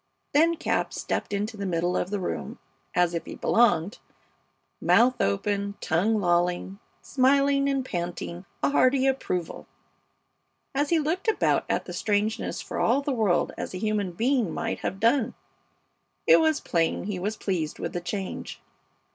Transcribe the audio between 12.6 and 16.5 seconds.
for all the world as a human being might have done. It